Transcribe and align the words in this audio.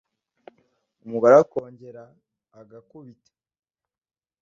umugore 1.05 1.33
akongera 1.43 2.03
agakubita 2.61 3.31